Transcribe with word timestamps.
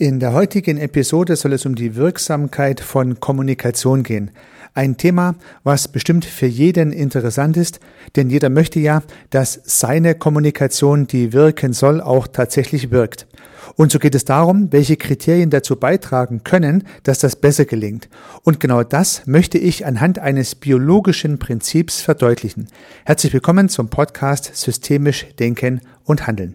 In 0.00 0.20
der 0.20 0.32
heutigen 0.32 0.78
Episode 0.78 1.34
soll 1.34 1.54
es 1.54 1.66
um 1.66 1.74
die 1.74 1.96
Wirksamkeit 1.96 2.78
von 2.78 3.18
Kommunikation 3.18 4.04
gehen. 4.04 4.30
Ein 4.72 4.96
Thema, 4.96 5.34
was 5.64 5.88
bestimmt 5.88 6.24
für 6.24 6.46
jeden 6.46 6.92
interessant 6.92 7.56
ist, 7.56 7.80
denn 8.14 8.30
jeder 8.30 8.48
möchte 8.48 8.78
ja, 8.78 9.02
dass 9.30 9.60
seine 9.64 10.14
Kommunikation, 10.14 11.08
die 11.08 11.32
wirken 11.32 11.72
soll, 11.72 12.00
auch 12.00 12.28
tatsächlich 12.28 12.92
wirkt. 12.92 13.26
Und 13.74 13.90
so 13.90 13.98
geht 13.98 14.14
es 14.14 14.24
darum, 14.24 14.70
welche 14.70 14.96
Kriterien 14.96 15.50
dazu 15.50 15.74
beitragen 15.74 16.44
können, 16.44 16.84
dass 17.02 17.18
das 17.18 17.34
besser 17.34 17.64
gelingt. 17.64 18.08
Und 18.44 18.60
genau 18.60 18.84
das 18.84 19.26
möchte 19.26 19.58
ich 19.58 19.84
anhand 19.84 20.20
eines 20.20 20.54
biologischen 20.54 21.40
Prinzips 21.40 22.02
verdeutlichen. 22.02 22.68
Herzlich 23.04 23.32
willkommen 23.32 23.68
zum 23.68 23.88
Podcast 23.88 24.52
Systemisch 24.54 25.26
Denken 25.40 25.80
und 26.04 26.28
Handeln. 26.28 26.54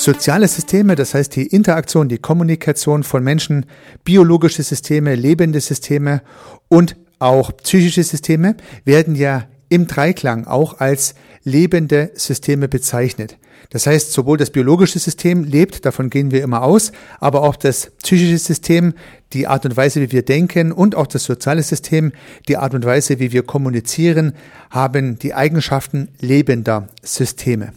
Soziale 0.00 0.48
Systeme, 0.48 0.94
das 0.94 1.12
heißt 1.12 1.36
die 1.36 1.46
Interaktion, 1.48 2.08
die 2.08 2.16
Kommunikation 2.16 3.02
von 3.02 3.22
Menschen, 3.22 3.66
biologische 4.02 4.62
Systeme, 4.62 5.14
lebende 5.14 5.60
Systeme 5.60 6.22
und 6.68 6.96
auch 7.18 7.54
psychische 7.58 8.02
Systeme 8.02 8.56
werden 8.86 9.14
ja 9.14 9.44
im 9.68 9.86
Dreiklang 9.86 10.46
auch 10.46 10.80
als 10.80 11.14
lebende 11.44 12.12
Systeme 12.14 12.66
bezeichnet. 12.66 13.36
Das 13.68 13.86
heißt, 13.86 14.14
sowohl 14.14 14.38
das 14.38 14.48
biologische 14.48 14.98
System 14.98 15.44
lebt, 15.44 15.84
davon 15.84 16.08
gehen 16.08 16.30
wir 16.30 16.42
immer 16.42 16.62
aus, 16.62 16.92
aber 17.18 17.42
auch 17.42 17.56
das 17.56 17.92
psychische 18.02 18.38
System, 18.38 18.94
die 19.34 19.48
Art 19.48 19.66
und 19.66 19.76
Weise, 19.76 20.00
wie 20.00 20.12
wir 20.12 20.24
denken 20.24 20.72
und 20.72 20.94
auch 20.94 21.08
das 21.08 21.24
soziale 21.24 21.62
System, 21.62 22.12
die 22.48 22.56
Art 22.56 22.72
und 22.72 22.86
Weise, 22.86 23.18
wie 23.18 23.32
wir 23.32 23.42
kommunizieren, 23.42 24.32
haben 24.70 25.18
die 25.18 25.34
Eigenschaften 25.34 26.08
lebender 26.20 26.88
Systeme. 27.02 27.74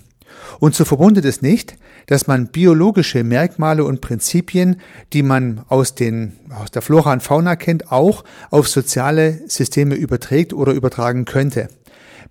Und 0.60 0.74
so 0.74 0.86
verwundert 0.86 1.26
es 1.26 1.42
nicht, 1.42 1.76
dass 2.08 2.28
man 2.28 2.48
biologische 2.48 3.24
Merkmale 3.24 3.84
und 3.84 4.02
Prinzipien, 4.02 4.82
die 5.14 5.24
man 5.24 5.62
aus, 5.68 5.96
den, 5.96 6.34
aus 6.50 6.72
der 6.72 6.82
Flora 6.82 7.14
und 7.14 7.24
Fauna 7.24 7.56
kennt, 7.56 7.92
auch 7.92 8.24
auf 8.50 8.68
soziale 8.68 9.42
Systeme 9.48 9.96
überträgt 9.96 10.54
oder 10.54 10.74
übertragen 10.74 11.26
könnte. 11.26 11.68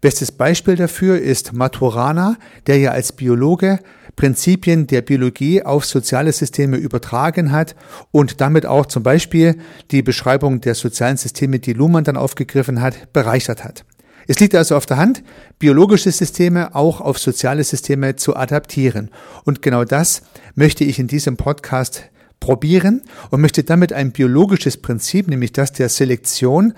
Bestes 0.00 0.32
Beispiel 0.32 0.74
dafür 0.74 1.20
ist 1.20 1.52
Maturana, 1.52 2.36
der 2.66 2.78
ja 2.78 2.90
als 2.90 3.12
Biologe 3.12 3.78
Prinzipien 4.16 4.86
der 4.86 5.00
Biologie 5.00 5.62
auf 5.62 5.84
soziale 5.84 6.32
Systeme 6.32 6.76
übertragen 6.76 7.52
hat 7.52 7.74
und 8.10 8.40
damit 8.40 8.66
auch 8.66 8.86
zum 8.86 9.02
Beispiel 9.02 9.56
die 9.90 10.02
Beschreibung 10.02 10.60
der 10.60 10.74
sozialen 10.74 11.16
Systeme, 11.16 11.58
die 11.60 11.72
Luhmann 11.72 12.04
dann 12.04 12.16
aufgegriffen 12.16 12.80
hat, 12.82 13.12
bereichert 13.12 13.64
hat. 13.64 13.84
Es 14.26 14.38
liegt 14.40 14.54
also 14.54 14.76
auf 14.76 14.86
der 14.86 14.96
Hand, 14.96 15.22
biologische 15.58 16.10
Systeme 16.10 16.74
auch 16.74 17.00
auf 17.00 17.18
soziale 17.18 17.64
Systeme 17.64 18.16
zu 18.16 18.36
adaptieren. 18.36 19.10
Und 19.44 19.62
genau 19.62 19.84
das 19.84 20.22
möchte 20.54 20.84
ich 20.84 20.98
in 20.98 21.08
diesem 21.08 21.36
Podcast 21.36 22.04
probieren 22.40 23.02
und 23.30 23.40
möchte 23.40 23.64
damit 23.64 23.92
ein 23.92 24.12
biologisches 24.12 24.76
Prinzip, 24.76 25.28
nämlich 25.28 25.52
das 25.52 25.72
der 25.72 25.88
Selektion, 25.88 26.74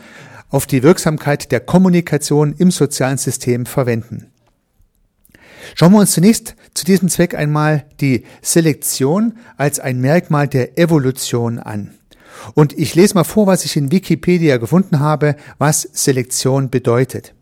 auf 0.51 0.67
die 0.67 0.83
Wirksamkeit 0.83 1.51
der 1.51 1.61
Kommunikation 1.61 2.55
im 2.57 2.71
sozialen 2.71 3.19
System 3.19 3.67
verwenden. 3.67 4.31
Schauen 5.75 5.93
wir 5.93 5.99
uns 5.99 6.13
zunächst 6.13 6.55
zu 6.75 6.85
diesem 6.85 7.09
Zweck 7.09 7.35
einmal 7.35 7.87
die 8.01 8.25
Selektion 8.43 9.39
als 9.57 9.81
ein 9.81 10.01
Merkmal 10.01 10.47
der 10.47 10.79
Evolution 10.79 11.59
an. 11.59 11.95
Und 12.55 12.77
ich 12.79 12.95
lese 12.95 13.15
mal 13.15 13.25
vor, 13.25 13.47
was 13.47 13.65
ich 13.65 13.77
in 13.77 13.91
Wikipedia 13.91 14.57
gefunden 14.57 15.01
habe, 15.01 15.37
was 15.59 15.83
Selektion 15.93 16.71
bedeutet. 16.71 17.35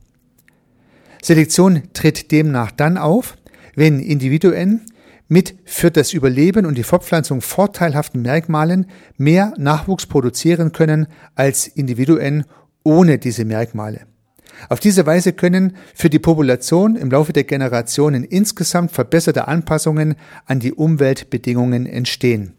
Selektion 1.23 1.83
tritt 1.93 2.33
demnach 2.33 2.73
dann 2.73 2.99
auf, 2.99 3.37
wenn 3.75 4.01
Individuen 4.01 4.87
mit 5.29 5.55
für 5.65 5.91
das 5.91 6.13
Überleben 6.13 6.67
und 6.67 6.77
die 6.77 6.83
Fortpflanzung 6.83 7.41
vorteilhaften 7.41 8.21
Merkmalen 8.21 8.87
mehr 9.17 9.55
Nachwuchs 9.57 10.07
produzieren 10.07 10.73
können 10.73 11.07
als 11.35 11.67
Individuen 11.69 12.45
ohne 12.85 13.19
diese 13.19 13.45
Merkmale. 13.45 14.07
Auf 14.69 14.81
diese 14.81 15.07
Weise 15.07 15.33
können 15.33 15.77
für 15.95 16.11
die 16.11 16.19
Population 16.19 16.97
im 16.97 17.11
Laufe 17.11 17.33
der 17.33 17.45
Generationen 17.45 18.25
insgesamt 18.25 18.93
verbesserte 18.93 19.49
Anpassungen 19.49 20.17
an 20.45 20.61
die 20.61 20.73
Umweltbedingungen 20.73 21.87
entstehen. 21.87 22.55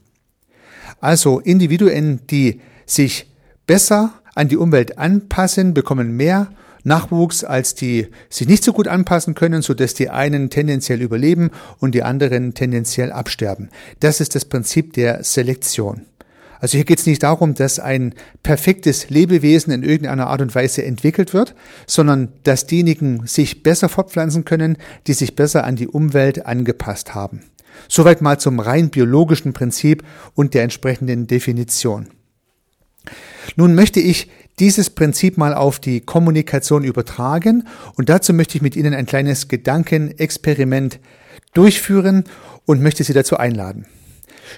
Also 0.99 1.39
Individuen, 1.39 2.21
die 2.27 2.61
sich 2.85 3.27
besser 3.67 4.13
an 4.35 4.47
die 4.47 4.57
Umwelt 4.57 4.97
anpassen, 4.97 5.73
bekommen 5.73 6.15
mehr 6.15 6.49
Nachwuchs 6.83 7.43
als 7.43 7.75
die 7.75 8.07
sich 8.29 8.47
nicht 8.47 8.63
so 8.63 8.73
gut 8.73 8.87
anpassen 8.87 9.35
können, 9.35 9.61
so 9.61 9.73
dass 9.73 9.93
die 9.93 10.09
einen 10.09 10.49
tendenziell 10.49 11.01
überleben 11.01 11.49
und 11.79 11.95
die 11.95 12.03
anderen 12.03 12.53
tendenziell 12.53 13.11
absterben. 13.11 13.69
Das 14.01 14.19
ist 14.19 14.35
das 14.35 14.45
Prinzip 14.45 14.93
der 14.93 15.23
Selektion. 15.23 16.05
Also 16.59 16.77
hier 16.77 16.85
geht 16.85 16.99
es 16.99 17.05
nicht 17.05 17.23
darum, 17.23 17.55
dass 17.55 17.79
ein 17.79 18.13
perfektes 18.41 19.09
Lebewesen 19.09 19.73
in 19.73 19.83
irgendeiner 19.83 20.27
Art 20.27 20.41
und 20.41 20.55
Weise 20.55 20.85
entwickelt 20.85 21.33
wird, 21.33 21.55
sondern 21.87 22.29
dass 22.43 22.67
diejenigen 22.67 23.27
sich 23.27 23.63
besser 23.63 23.89
fortpflanzen 23.89 24.45
können, 24.45 24.77
die 25.07 25.13
sich 25.13 25.35
besser 25.35 25.65
an 25.65 25.75
die 25.75 25.89
Umwelt 25.89 26.45
angepasst 26.45 27.13
haben. 27.13 27.43
Soweit 27.87 28.21
mal 28.21 28.39
zum 28.39 28.59
rein 28.59 28.89
biologischen 28.89 29.53
Prinzip 29.53 30.03
und 30.35 30.53
der 30.53 30.63
entsprechenden 30.63 31.27
Definition. 31.27 32.07
Nun 33.55 33.75
möchte 33.75 33.99
ich 33.99 34.29
dieses 34.59 34.89
Prinzip 34.89 35.37
mal 35.37 35.53
auf 35.53 35.79
die 35.79 36.01
Kommunikation 36.01 36.83
übertragen 36.83 37.67
und 37.95 38.09
dazu 38.09 38.33
möchte 38.33 38.57
ich 38.57 38.61
mit 38.61 38.75
Ihnen 38.75 38.93
ein 38.93 39.05
kleines 39.05 39.47
Gedankenexperiment 39.47 40.99
durchführen 41.53 42.25
und 42.65 42.81
möchte 42.81 43.03
Sie 43.03 43.13
dazu 43.13 43.37
einladen. 43.37 43.85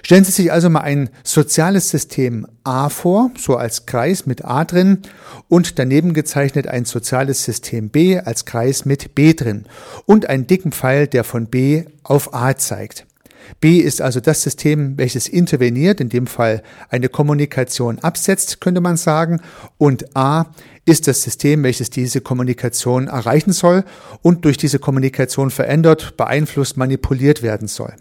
Stellen 0.02 0.24
Sie 0.24 0.32
sich 0.32 0.52
also 0.52 0.68
mal 0.68 0.80
ein 0.80 1.10
soziales 1.22 1.90
System 1.90 2.46
A 2.64 2.88
vor, 2.88 3.30
so 3.38 3.56
als 3.56 3.86
Kreis 3.86 4.26
mit 4.26 4.44
A 4.44 4.64
drin 4.64 5.02
und 5.48 5.78
daneben 5.78 6.12
gezeichnet 6.12 6.66
ein 6.66 6.84
soziales 6.84 7.44
System 7.44 7.88
B 7.88 8.18
als 8.18 8.44
Kreis 8.44 8.84
mit 8.84 9.14
B 9.14 9.32
drin 9.32 9.64
und 10.04 10.28
einen 10.28 10.46
dicken 10.46 10.72
Pfeil, 10.72 11.06
der 11.06 11.24
von 11.24 11.46
B 11.46 11.84
auf 12.02 12.34
A 12.34 12.56
zeigt. 12.56 13.05
B 13.60 13.78
ist 13.78 14.00
also 14.00 14.20
das 14.20 14.42
System, 14.42 14.98
welches 14.98 15.28
interveniert, 15.28 16.00
in 16.00 16.08
dem 16.08 16.26
Fall 16.26 16.62
eine 16.88 17.08
Kommunikation 17.08 17.98
absetzt, 18.00 18.60
könnte 18.60 18.80
man 18.80 18.96
sagen, 18.96 19.40
und 19.78 20.16
A 20.16 20.46
ist 20.84 21.08
das 21.08 21.22
System, 21.22 21.62
welches 21.62 21.90
diese 21.90 22.20
Kommunikation 22.20 23.08
erreichen 23.08 23.52
soll 23.52 23.84
und 24.22 24.44
durch 24.44 24.56
diese 24.56 24.78
Kommunikation 24.78 25.50
verändert, 25.50 26.16
beeinflusst, 26.16 26.76
manipuliert 26.76 27.42
werden 27.42 27.68
soll. 27.68 27.94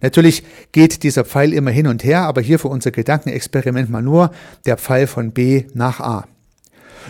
Natürlich 0.00 0.42
geht 0.72 1.02
dieser 1.02 1.24
Pfeil 1.24 1.52
immer 1.52 1.70
hin 1.70 1.86
und 1.86 2.02
her, 2.02 2.22
aber 2.22 2.40
hier 2.40 2.58
für 2.58 2.68
unser 2.68 2.90
Gedankenexperiment 2.90 3.90
mal 3.90 4.02
nur 4.02 4.32
der 4.64 4.78
Pfeil 4.78 5.06
von 5.06 5.32
B 5.32 5.64
nach 5.74 6.00
A. 6.00 6.26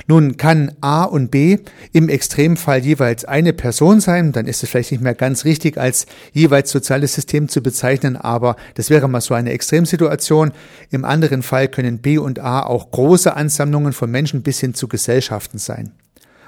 Nun 0.06 0.36
kann 0.36 0.72
A 0.80 1.04
und 1.04 1.30
B 1.30 1.58
im 1.92 2.08
Extremfall 2.08 2.80
jeweils 2.80 3.24
eine 3.24 3.52
Person 3.52 4.00
sein, 4.00 4.32
dann 4.32 4.46
ist 4.46 4.62
es 4.62 4.70
vielleicht 4.70 4.92
nicht 4.92 5.02
mehr 5.02 5.14
ganz 5.14 5.44
richtig 5.44 5.78
als 5.78 6.06
jeweils 6.32 6.70
soziales 6.70 7.14
System 7.14 7.48
zu 7.48 7.62
bezeichnen, 7.62 8.16
aber 8.16 8.56
das 8.74 8.90
wäre 8.90 9.08
mal 9.08 9.20
so 9.20 9.34
eine 9.34 9.52
Extremsituation. 9.52 10.52
Im 10.90 11.04
anderen 11.04 11.42
Fall 11.42 11.68
können 11.68 11.98
B 11.98 12.18
und 12.18 12.38
A 12.38 12.60
auch 12.60 12.90
große 12.90 13.34
Ansammlungen 13.34 13.92
von 13.92 14.10
Menschen 14.10 14.42
bis 14.42 14.60
hin 14.60 14.74
zu 14.74 14.88
Gesellschaften 14.88 15.58
sein. 15.58 15.92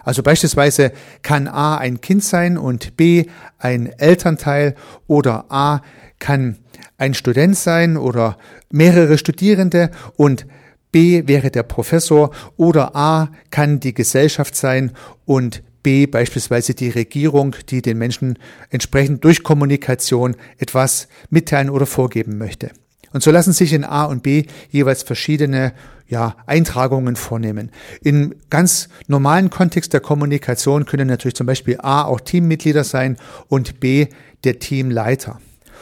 Also 0.04 0.22
beispielsweise 0.22 0.92
kann 1.22 1.48
A 1.48 1.76
ein 1.78 2.00
Kind 2.00 2.22
sein 2.22 2.58
und 2.58 2.96
B 2.96 3.26
ein 3.58 3.86
Elternteil 3.86 4.74
oder 5.06 5.46
A 5.48 5.80
kann 6.18 6.58
ein 6.98 7.14
Student 7.14 7.56
sein 7.56 7.96
oder 7.96 8.36
mehrere 8.70 9.18
Studierende 9.18 9.90
und 10.16 10.46
B 10.94 11.26
wäre 11.26 11.50
der 11.50 11.64
Professor 11.64 12.30
oder 12.56 12.94
A 12.94 13.32
kann 13.50 13.80
die 13.80 13.94
Gesellschaft 13.94 14.54
sein 14.54 14.92
und 15.24 15.64
B 15.82 16.06
beispielsweise 16.06 16.72
die 16.74 16.90
Regierung, 16.90 17.56
die 17.68 17.82
den 17.82 17.98
Menschen 17.98 18.38
entsprechend 18.70 19.24
durch 19.24 19.42
Kommunikation 19.42 20.36
etwas 20.56 21.08
mitteilen 21.30 21.68
oder 21.68 21.86
vorgeben 21.86 22.38
möchte. 22.38 22.70
Und 23.12 23.24
so 23.24 23.32
lassen 23.32 23.52
sich 23.52 23.72
in 23.72 23.82
A 23.82 24.04
und 24.04 24.22
B 24.22 24.44
jeweils 24.70 25.02
verschiedene 25.02 25.72
ja, 26.06 26.36
Eintragungen 26.46 27.16
vornehmen. 27.16 27.72
Im 28.04 28.36
ganz 28.48 28.88
normalen 29.08 29.50
Kontext 29.50 29.94
der 29.94 30.00
Kommunikation 30.00 30.84
können 30.84 31.08
natürlich 31.08 31.34
zum 31.34 31.48
Beispiel 31.48 31.76
A 31.80 32.04
auch 32.04 32.20
Teammitglieder 32.20 32.84
sein 32.84 33.16
und 33.48 33.80
B 33.80 34.06
der 34.44 34.60
Teamleiter. 34.60 35.40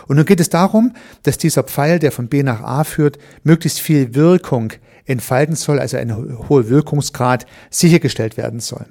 Und 0.08 0.16
nun 0.16 0.24
geht 0.24 0.40
es 0.40 0.48
darum, 0.48 0.94
dass 1.22 1.36
dieser 1.36 1.64
Pfeil, 1.64 1.98
der 1.98 2.12
von 2.12 2.28
B 2.28 2.42
nach 2.42 2.62
A 2.62 2.84
führt, 2.84 3.18
möglichst 3.44 3.80
viel 3.80 4.14
Wirkung 4.14 4.72
entfalten 5.04 5.56
soll, 5.56 5.78
also 5.78 5.96
ein 5.96 6.48
hoher 6.48 6.68
Wirkungsgrad 6.68 7.46
sichergestellt 7.70 8.36
werden 8.36 8.60
soll. 8.60 8.86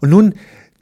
Und 0.00 0.10
nun 0.10 0.34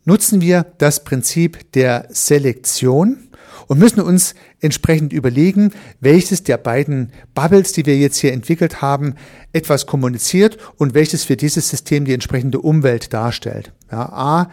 nutzen 0.04 0.40
wir 0.40 0.66
das 0.78 1.04
Prinzip 1.04 1.72
der 1.72 2.06
Selektion 2.10 3.28
und 3.66 3.78
müssen 3.78 4.00
uns 4.00 4.34
entsprechend 4.60 5.12
überlegen, 5.12 5.72
welches 6.00 6.42
der 6.42 6.56
beiden 6.56 7.12
Bubbles, 7.34 7.72
die 7.72 7.86
wir 7.86 7.96
jetzt 7.96 8.18
hier 8.18 8.32
entwickelt 8.32 8.82
haben, 8.82 9.14
etwas 9.52 9.86
kommuniziert 9.86 10.58
und 10.76 10.94
welches 10.94 11.24
für 11.24 11.36
dieses 11.36 11.68
System 11.68 12.04
die 12.04 12.14
entsprechende 12.14 12.60
Umwelt 12.60 13.12
darstellt. 13.12 13.72
Ja, 13.90 14.08
A 14.08 14.50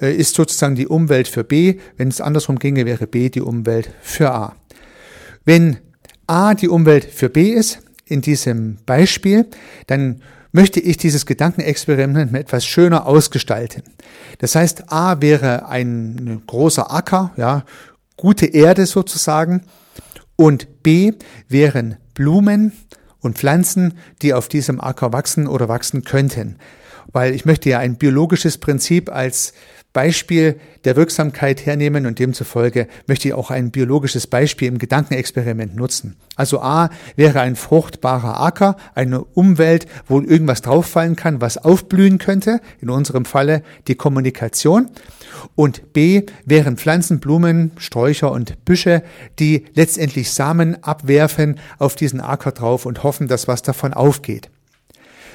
äh, 0.00 0.14
ist 0.14 0.34
sozusagen 0.34 0.74
die 0.74 0.86
Umwelt 0.86 1.28
für 1.28 1.44
B. 1.44 1.76
Wenn 1.96 2.08
es 2.08 2.20
andersrum 2.20 2.58
ginge, 2.58 2.86
wäre 2.86 3.06
B 3.06 3.28
die 3.28 3.40
Umwelt 3.40 3.90
für 4.02 4.30
A. 4.32 4.56
Wenn 5.44 5.78
A 6.26 6.54
die 6.54 6.68
Umwelt 6.68 7.04
für 7.04 7.28
B 7.28 7.50
ist, 7.50 7.80
in 8.10 8.20
diesem 8.20 8.78
Beispiel, 8.86 9.46
dann 9.86 10.22
möchte 10.52 10.80
ich 10.80 10.96
dieses 10.96 11.26
Gedankenexperiment 11.26 12.34
etwas 12.34 12.66
schöner 12.66 13.06
ausgestalten. 13.06 13.82
Das 14.38 14.54
heißt, 14.54 14.92
A 14.92 15.20
wäre 15.20 15.68
ein 15.68 16.42
großer 16.46 16.92
Acker, 16.92 17.32
ja, 17.36 17.64
gute 18.16 18.46
Erde 18.46 18.86
sozusagen, 18.86 19.62
und 20.36 20.82
B 20.82 21.12
wären 21.48 21.96
Blumen 22.14 22.72
und 23.20 23.38
Pflanzen, 23.38 23.94
die 24.22 24.32
auf 24.32 24.48
diesem 24.48 24.80
Acker 24.80 25.12
wachsen 25.12 25.46
oder 25.46 25.68
wachsen 25.68 26.02
könnten. 26.02 26.56
Weil 27.12 27.34
ich 27.34 27.44
möchte 27.44 27.70
ja 27.70 27.78
ein 27.78 27.96
biologisches 27.96 28.58
Prinzip 28.58 29.10
als 29.10 29.52
Beispiel 29.92 30.60
der 30.84 30.94
Wirksamkeit 30.94 31.66
hernehmen 31.66 32.06
und 32.06 32.20
demzufolge 32.20 32.86
möchte 33.08 33.28
ich 33.28 33.34
auch 33.34 33.50
ein 33.50 33.72
biologisches 33.72 34.28
Beispiel 34.28 34.68
im 34.68 34.78
Gedankenexperiment 34.78 35.74
nutzen. 35.74 36.16
Also 36.36 36.60
A 36.60 36.90
wäre 37.16 37.40
ein 37.40 37.56
fruchtbarer 37.56 38.40
Acker, 38.40 38.76
eine 38.94 39.24
Umwelt, 39.24 39.86
wo 40.06 40.20
irgendwas 40.20 40.62
drauffallen 40.62 41.16
kann, 41.16 41.40
was 41.40 41.58
aufblühen 41.58 42.18
könnte, 42.18 42.60
in 42.80 42.88
unserem 42.88 43.24
Falle 43.24 43.62
die 43.88 43.96
Kommunikation. 43.96 44.90
Und 45.56 45.92
B 45.92 46.22
wären 46.44 46.76
Pflanzen, 46.76 47.18
Blumen, 47.18 47.72
Sträucher 47.76 48.30
und 48.30 48.64
Büsche, 48.64 49.02
die 49.40 49.64
letztendlich 49.74 50.30
Samen 50.30 50.82
abwerfen 50.84 51.58
auf 51.78 51.96
diesen 51.96 52.20
Acker 52.20 52.52
drauf 52.52 52.86
und 52.86 53.02
hoffen, 53.02 53.26
dass 53.26 53.48
was 53.48 53.62
davon 53.62 53.92
aufgeht. 53.92 54.50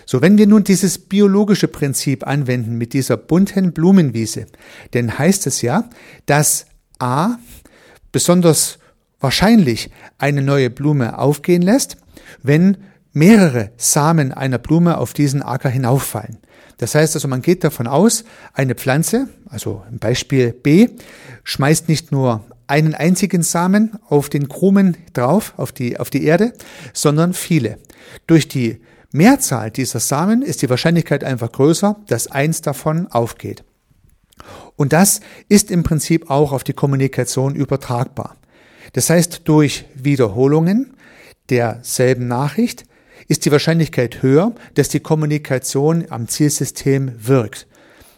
So, 0.06 0.22
wenn 0.22 0.38
wir 0.38 0.48
nun 0.48 0.64
dieses 0.64 1.00
biologische 1.00 1.68
Prinzip 1.68 2.26
anwenden 2.28 2.78
mit 2.78 2.94
dieser 2.94 3.18
bunten 3.18 3.74
Blumenwiese, 3.74 4.46
dann 4.92 5.18
heißt 5.18 5.48
es 5.48 5.62
ja, 5.62 5.90
dass 6.26 6.68
A 7.00 7.38
besonders 8.12 8.80
wahrscheinlich 9.20 9.90
eine 10.18 10.42
neue 10.42 10.70
Blume 10.70 11.18
aufgehen 11.18 11.62
lässt, 11.62 11.98
wenn 12.44 12.78
mehrere 13.12 13.72
Samen 13.78 14.32
einer 14.32 14.58
Blume 14.58 14.98
auf 14.98 15.14
diesen 15.14 15.42
Acker 15.42 15.70
hinauffallen. 15.70 16.38
Das 16.78 16.94
heißt 16.94 17.16
also, 17.16 17.28
man 17.28 17.42
geht 17.42 17.64
davon 17.64 17.88
aus, 17.88 18.26
eine 18.54 18.76
Pflanze, 18.76 19.30
also 19.48 19.84
im 19.90 20.00
Beispiel 20.00 20.52
B, 20.52 20.90
schmeißt 21.44 21.88
nicht 21.88 22.12
nur 22.12 22.44
einen 22.68 22.94
einzigen 22.94 23.44
Samen 23.44 23.98
auf 24.10 24.30
den 24.30 24.50
Krumen 24.50 24.98
drauf, 25.14 25.54
auf 25.58 25.72
die, 25.72 26.00
auf 26.00 26.10
die 26.10 26.26
Erde, 26.26 26.54
sondern 26.94 27.34
viele. 27.34 27.78
Durch 28.28 28.48
die 28.48 28.82
Mehrzahl 29.16 29.72
dieser 29.72 30.00
Samen 30.00 30.42
ist 30.42 30.62
die 30.62 30.70
Wahrscheinlichkeit 30.70 31.24
einfach 31.24 31.52
größer, 31.52 31.96
dass 32.08 32.28
eins 32.28 32.62
davon 32.62 33.08
aufgeht. 33.08 33.64
Und 34.76 34.92
das 34.92 35.22
ist 35.48 35.72
im 35.72 35.84
Prinzip 35.84 36.30
auch 36.30 36.52
auf 36.52 36.66
die 36.66 36.74
Kommunikation 36.74 37.56
übertragbar. 37.56 38.36
Das 38.94 39.10
heißt, 39.10 39.42
durch 39.46 39.86
Wiederholungen 39.96 40.94
derselben 41.50 42.28
Nachricht 42.28 42.86
ist 43.28 43.46
die 43.46 43.52
Wahrscheinlichkeit 43.52 44.22
höher, 44.22 44.54
dass 44.74 44.90
die 44.90 45.00
Kommunikation 45.00 46.06
am 46.10 46.28
Zielsystem 46.28 47.14
wirkt. 47.18 47.68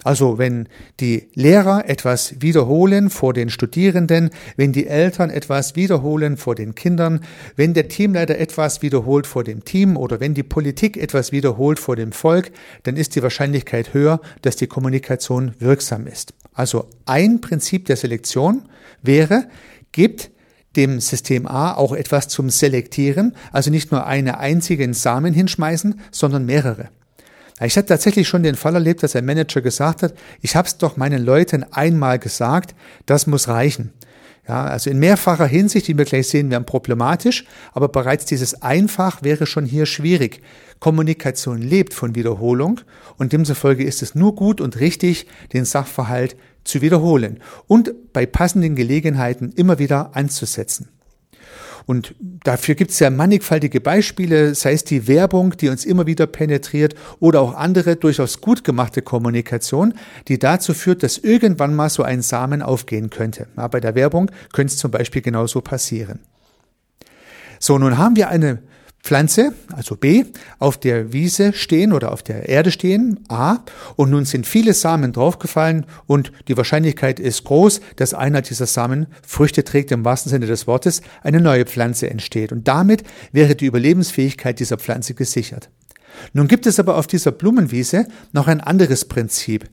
Also 0.07 0.37
wenn 0.37 0.69
die 1.01 1.27
Lehrer 1.33 1.89
etwas 1.89 2.35
wiederholen 2.39 3.09
vor 3.09 3.33
den 3.33 3.49
Studierenden, 3.49 4.29
wenn 4.55 4.71
die 4.71 4.87
Eltern 4.87 5.29
etwas 5.29 5.75
wiederholen 5.75 6.37
vor 6.37 6.55
den 6.55 6.75
Kindern, 6.75 7.25
wenn 7.57 7.73
der 7.73 7.89
Teamleiter 7.89 8.37
etwas 8.37 8.81
wiederholt 8.81 9.27
vor 9.27 9.43
dem 9.43 9.65
Team 9.65 9.97
oder 9.97 10.21
wenn 10.21 10.33
die 10.33 10.43
Politik 10.43 10.95
etwas 10.95 11.33
wiederholt 11.33 11.77
vor 11.77 11.97
dem 11.97 12.13
Volk, 12.13 12.51
dann 12.83 12.95
ist 12.95 13.17
die 13.17 13.21
Wahrscheinlichkeit 13.21 13.93
höher, 13.93 14.21
dass 14.43 14.55
die 14.55 14.67
Kommunikation 14.67 15.51
wirksam 15.59 16.07
ist. 16.07 16.33
Also 16.53 16.87
ein 17.05 17.41
Prinzip 17.41 17.83
der 17.87 17.97
Selektion 17.97 18.61
wäre, 19.01 19.49
gibt 19.91 20.31
dem 20.77 21.01
System 21.01 21.45
A 21.45 21.73
auch 21.73 21.91
etwas 21.91 22.29
zum 22.29 22.49
Selektieren, 22.49 23.35
also 23.51 23.71
nicht 23.71 23.91
nur 23.91 24.07
eine 24.07 24.37
einzigen 24.37 24.93
Samen 24.93 25.33
hinschmeißen, 25.33 25.99
sondern 26.11 26.45
mehrere. 26.45 26.91
Ich 27.59 27.75
hatte 27.75 27.87
tatsächlich 27.87 28.27
schon 28.27 28.43
den 28.43 28.55
Fall 28.55 28.75
erlebt, 28.75 29.01
dass 29.01 29.15
ein 29.15 29.25
Manager 29.25 29.61
gesagt 29.61 30.03
hat, 30.03 30.13
ich 30.41 30.55
habe 30.55 30.67
es 30.67 30.77
doch 30.77 30.95
meinen 30.95 31.23
Leuten 31.23 31.65
einmal 31.71 32.19
gesagt, 32.19 32.75
das 33.07 33.25
muss 33.25 33.47
reichen. 33.47 33.93
Ja, 34.47 34.63
also 34.63 34.89
in 34.89 34.99
mehrfacher 34.99 35.47
Hinsicht, 35.47 35.87
wie 35.89 35.97
wir 35.97 36.05
gleich 36.05 36.29
sehen, 36.29 36.51
werden 36.51 36.65
problematisch, 36.65 37.45
aber 37.73 37.89
bereits 37.89 38.25
dieses 38.25 38.61
Einfach 38.61 39.21
wäre 39.21 39.45
schon 39.45 39.65
hier 39.65 39.85
schwierig. 39.85 40.41
Kommunikation 40.79 41.61
lebt 41.61 41.93
von 41.93 42.15
Wiederholung 42.15 42.79
und 43.17 43.33
demzufolge 43.33 43.83
ist 43.83 44.01
es 44.01 44.15
nur 44.15 44.35
gut 44.35 44.61
und 44.61 44.79
richtig, 44.79 45.27
den 45.51 45.65
Sachverhalt 45.65 46.37
zu 46.63 46.81
wiederholen 46.81 47.39
und 47.65 47.93
bei 48.13 48.25
passenden 48.25 48.75
Gelegenheiten 48.75 49.51
immer 49.55 49.79
wieder 49.79 50.15
anzusetzen. 50.15 50.89
Und 51.87 52.13
dafür 52.19 52.75
gibt 52.75 52.91
es 52.91 52.99
ja 52.99 53.09
mannigfaltige 53.09 53.79
Beispiele, 53.79 54.53
sei 54.55 54.73
es 54.73 54.83
die 54.83 55.07
Werbung, 55.07 55.55
die 55.55 55.69
uns 55.69 55.85
immer 55.85 56.05
wieder 56.05 56.27
penetriert, 56.27 56.95
oder 57.21 57.39
auch 57.39 57.55
andere 57.55 57.95
durchaus 57.95 58.41
gut 58.41 58.65
gemachte 58.65 59.01
Kommunikation, 59.01 59.93
die 60.27 60.37
dazu 60.37 60.73
führt, 60.73 61.01
dass 61.01 61.17
irgendwann 61.17 61.73
mal 61.73 61.89
so 61.89 62.03
ein 62.03 62.21
Samen 62.21 62.61
aufgehen 62.61 63.09
könnte. 63.09 63.47
Ja, 63.55 63.69
bei 63.69 63.79
der 63.79 63.95
Werbung 63.95 64.29
könnte 64.51 64.73
es 64.73 64.77
zum 64.77 64.91
Beispiel 64.91 65.21
genauso 65.21 65.61
passieren. 65.61 66.19
So, 67.57 67.79
nun 67.79 67.97
haben 67.97 68.17
wir 68.17 68.27
eine 68.27 68.59
Pflanze, 69.07 69.53
also 69.73 69.95
B, 69.95 70.25
auf 70.59 70.77
der 70.77 71.13
Wiese 71.13 71.53
stehen 71.53 71.93
oder 71.93 72.11
auf 72.11 72.23
der 72.23 72.49
Erde 72.49 72.71
stehen, 72.71 73.21
A, 73.29 73.59
und 73.95 74.09
nun 74.09 74.25
sind 74.25 74.45
viele 74.45 74.73
Samen 74.73 75.13
draufgefallen 75.13 75.85
und 76.07 76.33
die 76.49 76.57
Wahrscheinlichkeit 76.57 77.17
ist 77.17 77.45
groß, 77.45 77.79
dass 77.95 78.13
einer 78.13 78.41
dieser 78.41 78.65
Samen 78.65 79.07
Früchte 79.25 79.63
trägt 79.63 79.93
im 79.93 80.03
wahrsten 80.03 80.29
Sinne 80.29 80.45
des 80.45 80.67
Wortes, 80.67 81.01
eine 81.23 81.39
neue 81.39 81.65
Pflanze 81.65 82.09
entsteht. 82.09 82.51
Und 82.51 82.67
damit 82.67 83.03
wäre 83.31 83.55
die 83.55 83.67
Überlebensfähigkeit 83.67 84.59
dieser 84.59 84.77
Pflanze 84.77 85.13
gesichert. 85.13 85.69
Nun 86.33 86.49
gibt 86.49 86.65
es 86.65 86.77
aber 86.77 86.97
auf 86.97 87.07
dieser 87.07 87.31
Blumenwiese 87.31 88.07
noch 88.33 88.47
ein 88.47 88.59
anderes 88.59 89.05
Prinzip. 89.05 89.69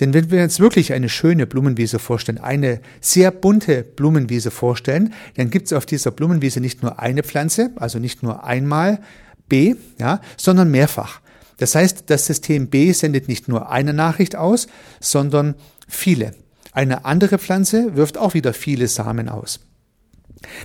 Denn 0.00 0.14
wenn 0.14 0.30
wir 0.30 0.42
uns 0.42 0.60
wirklich 0.60 0.92
eine 0.92 1.08
schöne 1.08 1.46
Blumenwiese 1.46 1.98
vorstellen, 1.98 2.38
eine 2.38 2.80
sehr 3.00 3.30
bunte 3.30 3.82
Blumenwiese 3.82 4.50
vorstellen, 4.50 5.12
dann 5.36 5.50
gibt 5.50 5.66
es 5.66 5.72
auf 5.72 5.86
dieser 5.86 6.10
Blumenwiese 6.10 6.60
nicht 6.60 6.82
nur 6.82 6.98
eine 6.98 7.22
Pflanze, 7.22 7.70
also 7.76 7.98
nicht 7.98 8.22
nur 8.22 8.44
einmal 8.44 9.00
B, 9.48 9.74
ja, 9.98 10.20
sondern 10.36 10.70
mehrfach. 10.70 11.20
Das 11.58 11.74
heißt, 11.74 12.04
das 12.08 12.26
System 12.26 12.68
B 12.68 12.92
sendet 12.92 13.28
nicht 13.28 13.48
nur 13.48 13.70
eine 13.70 13.92
Nachricht 13.92 14.36
aus, 14.36 14.66
sondern 15.00 15.54
viele. 15.88 16.34
Eine 16.72 17.04
andere 17.04 17.38
Pflanze 17.38 17.96
wirft 17.96 18.18
auch 18.18 18.34
wieder 18.34 18.52
viele 18.52 18.88
Samen 18.88 19.28
aus. 19.28 19.60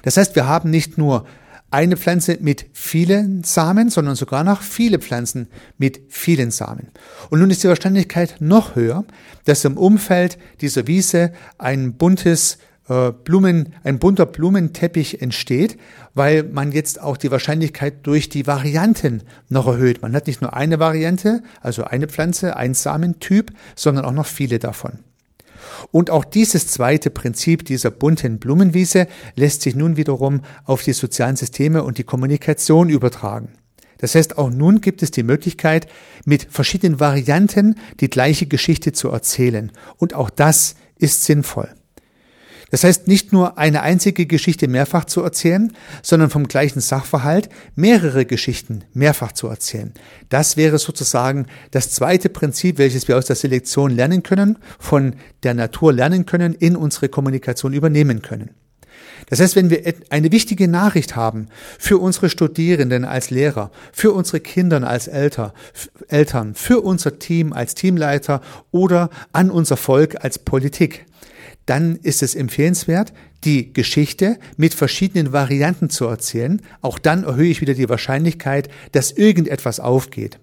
Das 0.03 0.17
heißt, 0.17 0.36
wir 0.36 0.45
haben 0.48 0.69
nicht 0.69 0.98
nur 0.98 1.25
eine 1.71 1.97
Pflanze 1.97 2.37
mit 2.41 2.65
vielen 2.73 3.43
Samen, 3.43 3.89
sondern 3.89 4.15
sogar 4.15 4.43
noch 4.43 4.61
viele 4.61 4.99
Pflanzen 4.99 5.47
mit 5.77 6.01
vielen 6.09 6.51
Samen. 6.51 6.89
Und 7.29 7.39
nun 7.39 7.49
ist 7.49 7.63
die 7.63 7.69
Wahrscheinlichkeit 7.69 8.35
noch 8.39 8.75
höher, 8.75 9.05
dass 9.45 9.65
im 9.65 9.77
Umfeld 9.77 10.37
dieser 10.59 10.85
Wiese 10.87 11.31
ein 11.57 11.93
buntes 11.93 12.57
äh, 12.89 13.11
Blumen, 13.11 13.73
ein 13.83 13.99
bunter 13.99 14.25
Blumenteppich 14.25 15.21
entsteht, 15.21 15.77
weil 16.13 16.43
man 16.43 16.73
jetzt 16.73 17.01
auch 17.01 17.15
die 17.15 17.31
Wahrscheinlichkeit 17.31 18.05
durch 18.05 18.27
die 18.27 18.47
Varianten 18.47 19.23
noch 19.47 19.67
erhöht. 19.67 20.01
Man 20.01 20.13
hat 20.13 20.27
nicht 20.27 20.41
nur 20.41 20.53
eine 20.53 20.79
Variante, 20.79 21.41
also 21.61 21.85
eine 21.85 22.07
Pflanze, 22.07 22.57
ein 22.57 22.73
Samentyp, 22.73 23.51
sondern 23.75 24.03
auch 24.03 24.11
noch 24.11 24.25
viele 24.25 24.59
davon. 24.59 24.99
Und 25.91 26.09
auch 26.09 26.25
dieses 26.25 26.67
zweite 26.67 27.09
Prinzip 27.09 27.65
dieser 27.65 27.91
bunten 27.91 28.39
Blumenwiese 28.39 29.07
lässt 29.35 29.61
sich 29.61 29.75
nun 29.75 29.97
wiederum 29.97 30.41
auf 30.65 30.83
die 30.83 30.93
sozialen 30.93 31.35
Systeme 31.35 31.83
und 31.83 31.97
die 31.97 32.03
Kommunikation 32.03 32.89
übertragen. 32.89 33.49
Das 33.97 34.15
heißt, 34.15 34.37
auch 34.37 34.49
nun 34.49 34.81
gibt 34.81 35.03
es 35.03 35.11
die 35.11 35.23
Möglichkeit, 35.23 35.87
mit 36.25 36.47
verschiedenen 36.49 36.99
Varianten 36.99 37.75
die 37.99 38.09
gleiche 38.09 38.47
Geschichte 38.47 38.93
zu 38.93 39.09
erzählen. 39.09 39.71
Und 39.97 40.15
auch 40.15 40.31
das 40.31 40.75
ist 40.97 41.23
sinnvoll. 41.23 41.69
Das 42.71 42.85
heißt, 42.85 43.07
nicht 43.07 43.33
nur 43.33 43.57
eine 43.57 43.81
einzige 43.81 44.25
Geschichte 44.25 44.67
mehrfach 44.67 45.05
zu 45.05 45.21
erzählen, 45.21 45.73
sondern 46.01 46.29
vom 46.29 46.47
gleichen 46.47 46.79
Sachverhalt 46.79 47.49
mehrere 47.75 48.25
Geschichten 48.25 48.85
mehrfach 48.93 49.33
zu 49.33 49.47
erzählen. 49.47 49.93
Das 50.29 50.55
wäre 50.55 50.79
sozusagen 50.79 51.45
das 51.71 51.91
zweite 51.91 52.29
Prinzip, 52.29 52.77
welches 52.77 53.07
wir 53.07 53.17
aus 53.17 53.25
der 53.25 53.35
Selektion 53.35 53.91
lernen 53.91 54.23
können, 54.23 54.57
von 54.79 55.15
der 55.43 55.53
Natur 55.53 55.91
lernen 55.91 56.25
können, 56.25 56.53
in 56.53 56.77
unsere 56.77 57.09
Kommunikation 57.09 57.73
übernehmen 57.73 58.21
können. 58.21 58.51
Das 59.27 59.39
heißt, 59.39 59.55
wenn 59.55 59.69
wir 59.69 59.81
eine 60.09 60.31
wichtige 60.31 60.67
Nachricht 60.67 61.15
haben 61.15 61.47
für 61.77 61.97
unsere 61.97 62.29
Studierenden 62.29 63.05
als 63.05 63.29
Lehrer, 63.29 63.71
für 63.91 64.11
unsere 64.11 64.39
Kinder 64.39 64.85
als 64.87 65.07
Eltern, 65.07 65.51
Eltern, 66.07 66.55
für 66.55 66.81
unser 66.81 67.19
Team 67.19 67.53
als 67.53 67.75
Teamleiter 67.75 68.41
oder 68.71 69.09
an 69.31 69.51
unser 69.51 69.77
Volk 69.77 70.23
als 70.23 70.39
Politik, 70.39 71.05
dann 71.65 71.96
ist 71.98 72.24
es 72.24 72.36
empfehlenswert, 72.36 73.13
die 73.44 73.74
Geschichte 73.74 74.38
mit 74.58 74.74
verschiedenen 74.74 75.34
Varianten 75.34 75.89
zu 75.89 76.06
erzählen. 76.06 76.62
Auch 76.82 77.00
dann 77.00 77.24
erhöhe 77.24 77.50
ich 77.50 77.62
wieder 77.62 77.74
die 77.74 77.89
Wahrscheinlichkeit, 77.89 78.70
dass 78.91 79.12
irgendetwas 79.12 79.80
aufgeht, 79.80 80.39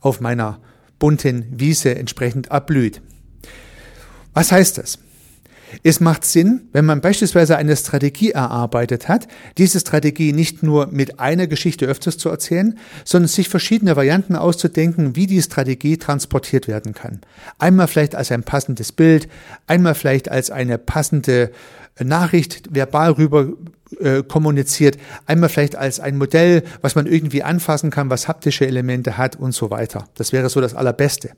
auf 0.00 0.20
meiner 0.20 0.60
bunten 0.98 1.46
Wiese 1.50 1.94
entsprechend 1.94 2.50
abblüht. 2.50 3.00
Was 4.34 4.52
heißt 4.52 4.78
das? 4.78 4.98
Es 5.82 6.00
macht 6.00 6.24
Sinn, 6.24 6.68
wenn 6.72 6.84
man 6.84 7.00
beispielsweise 7.00 7.56
eine 7.56 7.76
Strategie 7.76 8.30
erarbeitet 8.30 9.08
hat, 9.08 9.26
diese 9.58 9.80
Strategie 9.80 10.32
nicht 10.32 10.62
nur 10.62 10.86
mit 10.88 11.20
einer 11.20 11.46
Geschichte 11.46 11.86
öfters 11.86 12.18
zu 12.18 12.28
erzählen, 12.28 12.78
sondern 13.04 13.28
sich 13.28 13.48
verschiedene 13.48 13.96
Varianten 13.96 14.36
auszudenken, 14.36 15.16
wie 15.16 15.26
die 15.26 15.42
Strategie 15.42 15.96
transportiert 15.96 16.68
werden 16.68 16.94
kann. 16.94 17.20
Einmal 17.58 17.88
vielleicht 17.88 18.14
als 18.14 18.32
ein 18.32 18.42
passendes 18.42 18.92
Bild, 18.92 19.28
einmal 19.66 19.94
vielleicht 19.94 20.30
als 20.30 20.50
eine 20.50 20.78
passende 20.78 21.50
Nachricht 22.04 22.74
verbal 22.74 23.12
rüber 23.12 23.48
äh, 24.00 24.22
kommuniziert, 24.24 24.98
einmal 25.26 25.48
vielleicht 25.48 25.76
als 25.76 26.00
ein 26.00 26.18
Modell, 26.18 26.64
was 26.80 26.96
man 26.96 27.06
irgendwie 27.06 27.42
anfassen 27.44 27.90
kann, 27.90 28.10
was 28.10 28.26
haptische 28.26 28.66
Elemente 28.66 29.16
hat 29.16 29.36
und 29.36 29.52
so 29.52 29.70
weiter. 29.70 30.08
Das 30.14 30.32
wäre 30.32 30.48
so 30.48 30.60
das 30.60 30.74
Allerbeste. 30.74 31.30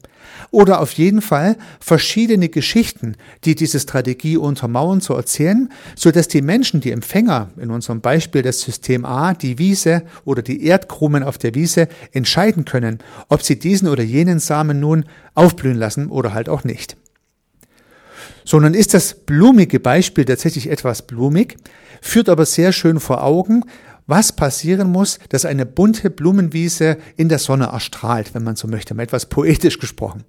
Oder 0.50 0.80
auf 0.80 0.92
jeden 0.92 1.20
Fall 1.20 1.56
verschiedene 1.78 2.48
Geschichten, 2.48 3.16
die 3.44 3.54
diese 3.54 3.78
Strategie 3.78 4.38
untermauern, 4.38 5.00
zu 5.00 5.14
erzählen, 5.14 5.70
so 5.94 6.10
dass 6.10 6.26
die 6.28 6.40
Menschen, 6.40 6.80
die 6.80 6.90
Empfänger, 6.90 7.50
in 7.58 7.70
unserem 7.70 8.00
Beispiel 8.00 8.42
das 8.42 8.62
System 8.62 9.04
A, 9.04 9.34
die 9.34 9.58
Wiese 9.58 10.02
oder 10.24 10.42
die 10.42 10.64
Erdkrumen 10.64 11.22
auf 11.22 11.38
der 11.38 11.54
Wiese, 11.54 11.88
entscheiden 12.12 12.64
können, 12.64 13.00
ob 13.28 13.42
sie 13.42 13.58
diesen 13.58 13.88
oder 13.88 14.02
jenen 14.02 14.38
Samen 14.38 14.80
nun 14.80 15.04
aufblühen 15.34 15.76
lassen 15.76 16.08
oder 16.08 16.32
halt 16.32 16.48
auch 16.48 16.64
nicht 16.64 16.96
sondern 18.44 18.74
ist 18.74 18.94
das 18.94 19.14
blumige 19.14 19.80
Beispiel 19.80 20.24
tatsächlich 20.24 20.70
etwas 20.70 21.06
blumig, 21.06 21.56
führt 22.00 22.28
aber 22.28 22.46
sehr 22.46 22.72
schön 22.72 23.00
vor 23.00 23.22
Augen, 23.22 23.64
was 24.08 24.32
passieren 24.32 24.90
muss, 24.90 25.18
dass 25.28 25.44
eine 25.44 25.66
bunte 25.66 26.08
Blumenwiese 26.08 26.96
in 27.16 27.28
der 27.28 27.38
Sonne 27.38 27.66
erstrahlt, 27.66 28.34
wenn 28.34 28.42
man 28.42 28.56
so 28.56 28.66
möchte, 28.66 28.94
mal 28.94 29.02
etwas 29.02 29.26
poetisch 29.26 29.78
gesprochen. 29.78 30.24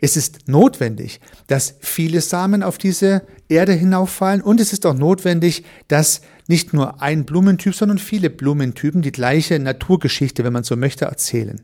Es 0.00 0.16
ist 0.16 0.46
notwendig, 0.46 1.20
dass 1.48 1.74
viele 1.80 2.20
Samen 2.20 2.62
auf 2.62 2.78
diese 2.78 3.22
Erde 3.48 3.72
hinauffallen 3.72 4.42
und 4.42 4.60
es 4.60 4.72
ist 4.72 4.86
auch 4.86 4.94
notwendig, 4.94 5.64
dass 5.88 6.20
nicht 6.46 6.72
nur 6.72 7.02
ein 7.02 7.24
Blumentyp, 7.24 7.74
sondern 7.74 7.98
viele 7.98 8.30
Blumentypen 8.30 9.02
die 9.02 9.12
gleiche 9.12 9.58
Naturgeschichte, 9.58 10.44
wenn 10.44 10.52
man 10.52 10.62
so 10.62 10.76
möchte, 10.76 11.06
erzählen. 11.06 11.60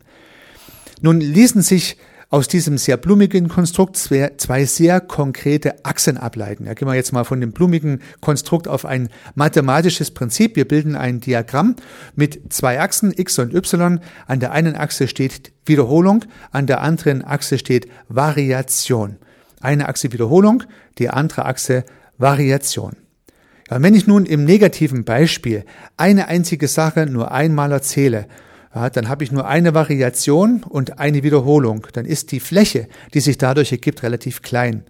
Nun 1.00 1.20
ließen 1.20 1.62
sich 1.62 1.96
aus 2.32 2.48
diesem 2.48 2.78
sehr 2.78 2.96
blumigen 2.96 3.48
Konstrukt 3.48 3.94
zwei 3.94 4.64
sehr 4.64 5.00
konkrete 5.02 5.84
Achsen 5.84 6.16
ableiten. 6.16 6.64
Ja, 6.64 6.72
gehen 6.72 6.88
wir 6.88 6.94
jetzt 6.94 7.12
mal 7.12 7.24
von 7.24 7.42
dem 7.42 7.52
blumigen 7.52 8.00
Konstrukt 8.22 8.68
auf 8.68 8.86
ein 8.86 9.10
mathematisches 9.34 10.12
Prinzip. 10.12 10.56
Wir 10.56 10.66
bilden 10.66 10.96
ein 10.96 11.20
Diagramm 11.20 11.76
mit 12.16 12.50
zwei 12.50 12.80
Achsen, 12.80 13.12
x 13.14 13.38
und 13.38 13.52
y. 13.54 14.00
An 14.26 14.40
der 14.40 14.52
einen 14.52 14.76
Achse 14.76 15.08
steht 15.08 15.52
Wiederholung, 15.66 16.24
an 16.52 16.66
der 16.66 16.80
anderen 16.80 17.22
Achse 17.22 17.58
steht 17.58 17.86
Variation. 18.08 19.18
Eine 19.60 19.90
Achse 19.90 20.10
Wiederholung, 20.14 20.62
die 20.96 21.10
andere 21.10 21.44
Achse 21.44 21.84
Variation. 22.16 22.96
Ja, 23.70 23.82
wenn 23.82 23.94
ich 23.94 24.06
nun 24.06 24.24
im 24.24 24.46
negativen 24.46 25.04
Beispiel 25.04 25.66
eine 25.98 26.28
einzige 26.28 26.66
Sache 26.66 27.04
nur 27.04 27.30
einmal 27.30 27.72
erzähle, 27.72 28.26
ja, 28.74 28.90
dann 28.90 29.08
habe 29.08 29.24
ich 29.24 29.32
nur 29.32 29.46
eine 29.46 29.74
Variation 29.74 30.62
und 30.62 30.98
eine 30.98 31.22
Wiederholung. 31.22 31.86
Dann 31.92 32.06
ist 32.06 32.32
die 32.32 32.40
Fläche, 32.40 32.88
die 33.14 33.20
sich 33.20 33.38
dadurch 33.38 33.72
ergibt, 33.72 34.02
relativ 34.02 34.42
klein. 34.42 34.84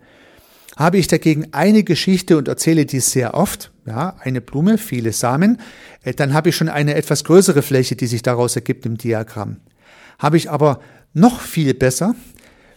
Habe 0.77 0.99
ich 0.99 1.07
dagegen 1.07 1.49
eine 1.53 1.83
Geschichte 1.85 2.37
und 2.39 2.49
erzähle 2.49 2.87
die 2.87 3.01
sehr 3.01 3.35
oft, 3.35 3.73
ja, 3.87 4.17
eine 4.21 4.41
Blume, 4.41 4.79
viele 4.79 5.13
Samen, 5.13 5.61
äh, 6.03 6.15
dann 6.15 6.33
habe 6.33 6.49
ich 6.49 6.57
schon 6.57 6.69
eine 6.69 6.95
etwas 6.95 7.25
größere 7.25 7.63
Fläche, 7.63 7.97
die 7.97 8.07
sich 8.07 8.23
daraus 8.23 8.57
ergibt 8.57 8.87
im 8.87 8.97
Diagramm. 8.97 9.59
Habe 10.19 10.37
ich 10.37 10.51
aber 10.51 10.81
noch 11.13 11.41
viel 11.41 11.75
besser 11.75 12.15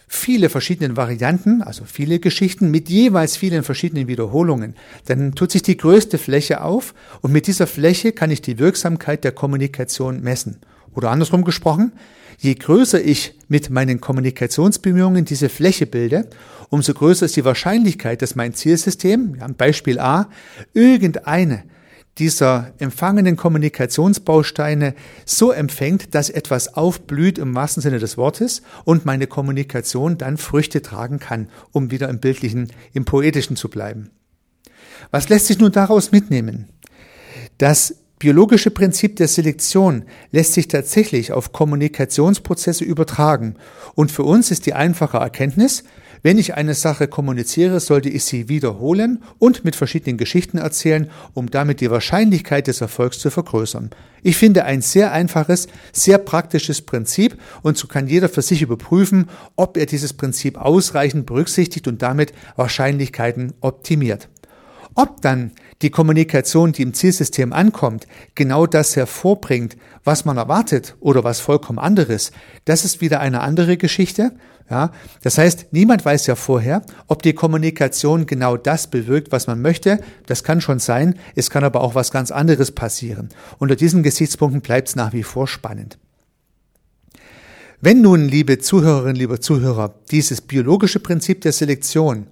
viele 0.08 0.48
verschiedene 0.48 0.96
Varianten, 0.96 1.62
also 1.62 1.84
viele 1.84 2.18
Geschichten 2.20 2.70
mit 2.70 2.88
jeweils 2.88 3.36
vielen 3.36 3.62
verschiedenen 3.62 4.08
Wiederholungen, 4.08 4.74
dann 5.06 5.34
tut 5.34 5.50
sich 5.50 5.62
die 5.62 5.76
größte 5.76 6.18
Fläche 6.18 6.62
auf 6.62 6.94
und 7.22 7.32
mit 7.32 7.46
dieser 7.46 7.66
Fläche 7.66 8.12
kann 8.12 8.30
ich 8.30 8.40
die 8.40 8.58
Wirksamkeit 8.58 9.24
der 9.24 9.32
Kommunikation 9.32 10.20
messen. 10.20 10.58
Oder 10.96 11.10
andersrum 11.10 11.44
gesprochen, 11.44 11.92
je 12.38 12.54
größer 12.54 13.00
ich 13.00 13.38
mit 13.48 13.70
meinen 13.70 14.00
Kommunikationsbemühungen 14.00 15.24
diese 15.26 15.48
Fläche 15.48 15.86
bilde, 15.86 16.28
umso 16.70 16.94
größer 16.94 17.26
ist 17.26 17.36
die 17.36 17.44
Wahrscheinlichkeit, 17.44 18.22
dass 18.22 18.34
mein 18.34 18.54
Zielsystem, 18.54 19.36
ja, 19.38 19.46
Beispiel 19.56 20.00
A, 20.00 20.28
irgendeine 20.72 21.64
dieser 22.18 22.72
empfangenen 22.78 23.36
Kommunikationsbausteine 23.36 24.94
so 25.26 25.52
empfängt, 25.52 26.14
dass 26.14 26.30
etwas 26.30 26.74
aufblüht 26.74 27.36
im 27.36 27.54
wahrsten 27.54 27.82
Sinne 27.82 27.98
des 27.98 28.16
Wortes 28.16 28.62
und 28.84 29.04
meine 29.04 29.26
Kommunikation 29.26 30.16
dann 30.16 30.38
Früchte 30.38 30.80
tragen 30.80 31.18
kann, 31.18 31.50
um 31.72 31.90
wieder 31.90 32.08
im 32.08 32.20
bildlichen, 32.20 32.72
im 32.94 33.04
poetischen 33.04 33.56
zu 33.56 33.68
bleiben. 33.68 34.10
Was 35.10 35.28
lässt 35.28 35.46
sich 35.46 35.58
nun 35.58 35.72
daraus 35.72 36.10
mitnehmen? 36.10 36.70
Dass 37.58 37.96
biologische 38.18 38.70
Prinzip 38.70 39.16
der 39.16 39.28
Selektion 39.28 40.04
lässt 40.30 40.54
sich 40.54 40.68
tatsächlich 40.68 41.32
auf 41.32 41.52
Kommunikationsprozesse 41.52 42.84
übertragen. 42.84 43.56
Und 43.94 44.10
für 44.10 44.24
uns 44.24 44.50
ist 44.50 44.66
die 44.66 44.74
einfache 44.74 45.18
Erkenntnis, 45.18 45.84
wenn 46.22 46.38
ich 46.38 46.54
eine 46.54 46.74
Sache 46.74 47.08
kommuniziere, 47.08 47.78
sollte 47.78 48.08
ich 48.08 48.24
sie 48.24 48.48
wiederholen 48.48 49.22
und 49.38 49.64
mit 49.64 49.76
verschiedenen 49.76 50.16
Geschichten 50.16 50.58
erzählen, 50.58 51.10
um 51.34 51.50
damit 51.50 51.80
die 51.80 51.90
Wahrscheinlichkeit 51.90 52.66
des 52.66 52.80
Erfolgs 52.80 53.18
zu 53.18 53.30
vergrößern. 53.30 53.90
Ich 54.22 54.36
finde 54.36 54.64
ein 54.64 54.82
sehr 54.82 55.12
einfaches, 55.12 55.68
sehr 55.92 56.18
praktisches 56.18 56.82
Prinzip 56.82 57.36
und 57.62 57.76
so 57.76 57.86
kann 57.86 58.08
jeder 58.08 58.28
für 58.28 58.42
sich 58.42 58.62
überprüfen, 58.62 59.28
ob 59.54 59.76
er 59.76 59.86
dieses 59.86 60.14
Prinzip 60.14 60.58
ausreichend 60.58 61.26
berücksichtigt 61.26 61.86
und 61.86 62.02
damit 62.02 62.32
Wahrscheinlichkeiten 62.56 63.52
optimiert. 63.60 64.28
Ob 64.94 65.20
dann 65.20 65.52
die 65.82 65.90
Kommunikation, 65.90 66.72
die 66.72 66.82
im 66.82 66.94
Zielsystem 66.94 67.52
ankommt, 67.52 68.06
genau 68.34 68.66
das 68.66 68.96
hervorbringt, 68.96 69.76
was 70.04 70.24
man 70.24 70.36
erwartet 70.36 70.96
oder 71.00 71.24
was 71.24 71.40
vollkommen 71.40 71.78
anderes, 71.78 72.32
das 72.64 72.84
ist 72.84 73.00
wieder 73.00 73.20
eine 73.20 73.40
andere 73.40 73.76
Geschichte. 73.76 74.32
Ja, 74.68 74.90
das 75.22 75.38
heißt, 75.38 75.66
niemand 75.70 76.04
weiß 76.04 76.26
ja 76.26 76.34
vorher, 76.34 76.82
ob 77.06 77.22
die 77.22 77.34
Kommunikation 77.34 78.26
genau 78.26 78.56
das 78.56 78.88
bewirkt, 78.88 79.30
was 79.30 79.46
man 79.46 79.62
möchte. 79.62 80.00
Das 80.26 80.42
kann 80.42 80.60
schon 80.60 80.80
sein. 80.80 81.14
Es 81.36 81.50
kann 81.50 81.62
aber 81.62 81.82
auch 81.82 81.94
was 81.94 82.10
ganz 82.10 82.32
anderes 82.32 82.72
passieren. 82.72 83.28
Unter 83.58 83.76
diesen 83.76 84.02
Gesichtspunkten 84.02 84.62
bleibt 84.62 84.88
es 84.88 84.96
nach 84.96 85.12
wie 85.12 85.22
vor 85.22 85.46
spannend. 85.46 85.98
Wenn 87.80 88.00
nun, 88.00 88.26
liebe 88.26 88.58
Zuhörerinnen, 88.58 89.14
liebe 89.14 89.38
Zuhörer, 89.38 89.94
dieses 90.10 90.40
biologische 90.40 90.98
Prinzip 90.98 91.42
der 91.42 91.52
Selektion 91.52 92.26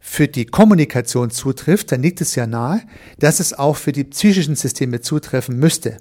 für 0.00 0.26
die 0.26 0.46
Kommunikation 0.46 1.30
zutrifft, 1.30 1.92
dann 1.92 2.02
liegt 2.02 2.20
es 2.22 2.34
ja 2.34 2.46
nahe, 2.46 2.82
dass 3.18 3.38
es 3.38 3.52
auch 3.52 3.76
für 3.76 3.92
die 3.92 4.04
psychischen 4.04 4.56
Systeme 4.56 5.02
zutreffen 5.02 5.58
müsste. 5.58 5.98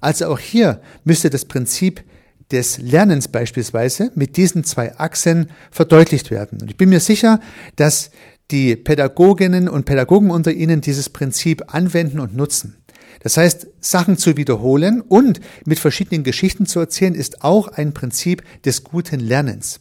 Also 0.00 0.26
auch 0.26 0.38
hier 0.38 0.80
müsste 1.04 1.30
das 1.30 1.46
Prinzip 1.46 2.04
des 2.50 2.78
Lernens 2.78 3.28
beispielsweise 3.28 4.12
mit 4.14 4.36
diesen 4.36 4.64
zwei 4.64 4.96
Achsen 4.96 5.50
verdeutlicht 5.70 6.30
werden. 6.30 6.60
Und 6.60 6.70
ich 6.70 6.76
bin 6.76 6.90
mir 6.90 7.00
sicher, 7.00 7.40
dass 7.76 8.10
die 8.50 8.76
Pädagoginnen 8.76 9.68
und 9.68 9.84
Pädagogen 9.84 10.30
unter 10.30 10.52
Ihnen 10.52 10.80
dieses 10.80 11.10
Prinzip 11.10 11.74
anwenden 11.74 12.20
und 12.20 12.34
nutzen. 12.34 12.76
Das 13.20 13.36
heißt, 13.36 13.66
Sachen 13.80 14.16
zu 14.16 14.36
wiederholen 14.36 15.00
und 15.00 15.40
mit 15.66 15.78
verschiedenen 15.78 16.22
Geschichten 16.22 16.66
zu 16.66 16.78
erzählen, 16.80 17.14
ist 17.14 17.42
auch 17.42 17.68
ein 17.68 17.92
Prinzip 17.92 18.42
des 18.64 18.84
guten 18.84 19.20
Lernens. 19.20 19.80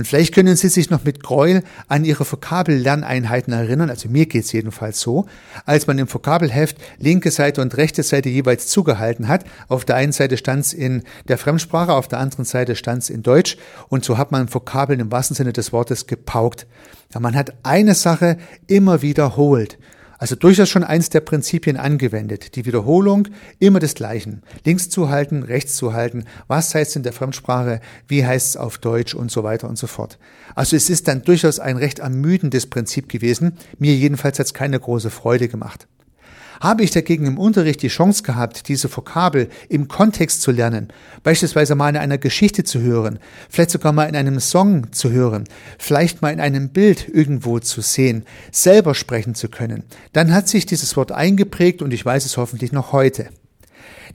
Und 0.00 0.06
vielleicht 0.06 0.34
können 0.34 0.56
Sie 0.56 0.70
sich 0.70 0.88
noch 0.88 1.04
mit 1.04 1.22
Gräuel 1.22 1.62
an 1.88 2.06
Ihre 2.06 2.24
Vokabellerneinheiten 2.24 3.52
erinnern, 3.52 3.90
also 3.90 4.08
mir 4.08 4.24
geht's 4.24 4.50
jedenfalls 4.50 4.98
so, 4.98 5.26
als 5.66 5.86
man 5.86 5.98
im 5.98 6.10
Vokabelheft 6.10 6.78
linke 6.96 7.30
Seite 7.30 7.60
und 7.60 7.76
rechte 7.76 8.02
Seite 8.02 8.30
jeweils 8.30 8.66
zugehalten 8.68 9.28
hat. 9.28 9.44
Auf 9.68 9.84
der 9.84 9.96
einen 9.96 10.12
Seite 10.12 10.38
stand's 10.38 10.72
in 10.72 11.02
der 11.28 11.36
Fremdsprache, 11.36 11.92
auf 11.92 12.08
der 12.08 12.18
anderen 12.18 12.46
Seite 12.46 12.76
stand's 12.76 13.10
in 13.10 13.22
Deutsch 13.22 13.58
und 13.90 14.02
so 14.02 14.16
hat 14.16 14.32
man 14.32 14.50
Vokabeln 14.54 15.00
im 15.00 15.12
wahrsten 15.12 15.36
Sinne 15.36 15.52
des 15.52 15.70
Wortes 15.70 16.06
gepaukt. 16.06 16.66
Ja, 17.12 17.20
man 17.20 17.36
hat 17.36 17.52
eine 17.62 17.94
Sache 17.94 18.38
immer 18.68 19.02
wiederholt. 19.02 19.76
Also 20.20 20.36
durchaus 20.36 20.68
schon 20.68 20.84
eins 20.84 21.08
der 21.08 21.20
Prinzipien 21.20 21.78
angewendet. 21.78 22.54
Die 22.54 22.66
Wiederholung 22.66 23.28
immer 23.58 23.80
des 23.80 23.94
Gleichen. 23.94 24.42
Links 24.66 24.90
zu 24.90 25.08
halten, 25.08 25.42
rechts 25.42 25.76
zu 25.76 25.94
halten. 25.94 26.26
Was 26.46 26.74
heißt 26.74 26.94
in 26.96 27.02
der 27.02 27.14
Fremdsprache? 27.14 27.80
Wie 28.06 28.26
heißt 28.26 28.50
es 28.50 28.56
auf 28.58 28.76
Deutsch 28.76 29.14
und 29.14 29.30
so 29.30 29.44
weiter 29.44 29.66
und 29.66 29.78
so 29.78 29.86
fort. 29.86 30.18
Also 30.54 30.76
es 30.76 30.90
ist 30.90 31.08
dann 31.08 31.22
durchaus 31.22 31.58
ein 31.58 31.78
recht 31.78 32.00
ermüdendes 32.00 32.66
Prinzip 32.66 33.08
gewesen. 33.08 33.56
Mir 33.78 33.94
jedenfalls 33.94 34.38
hat 34.38 34.44
es 34.44 34.52
keine 34.54 34.78
große 34.78 35.08
Freude 35.08 35.48
gemacht. 35.48 35.88
Habe 36.60 36.84
ich 36.84 36.90
dagegen 36.90 37.26
im 37.26 37.38
Unterricht 37.38 37.82
die 37.82 37.88
Chance 37.88 38.22
gehabt, 38.22 38.68
diese 38.68 38.94
Vokabel 38.94 39.48
im 39.70 39.88
Kontext 39.88 40.42
zu 40.42 40.50
lernen, 40.50 40.88
beispielsweise 41.22 41.74
mal 41.74 41.88
in 41.88 41.96
einer 41.96 42.18
Geschichte 42.18 42.64
zu 42.64 42.80
hören, 42.80 43.18
vielleicht 43.48 43.70
sogar 43.70 43.92
mal 43.92 44.04
in 44.04 44.14
einem 44.14 44.40
Song 44.40 44.92
zu 44.92 45.10
hören, 45.10 45.44
vielleicht 45.78 46.20
mal 46.20 46.32
in 46.32 46.40
einem 46.40 46.68
Bild 46.68 47.08
irgendwo 47.08 47.58
zu 47.60 47.80
sehen, 47.80 48.24
selber 48.52 48.94
sprechen 48.94 49.34
zu 49.34 49.48
können, 49.48 49.84
dann 50.12 50.34
hat 50.34 50.48
sich 50.48 50.66
dieses 50.66 50.96
Wort 50.96 51.12
eingeprägt 51.12 51.80
und 51.80 51.92
ich 51.92 52.04
weiß 52.04 52.26
es 52.26 52.36
hoffentlich 52.36 52.72
noch 52.72 52.92
heute. 52.92 53.30